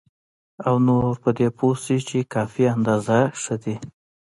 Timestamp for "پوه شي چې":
1.57-2.29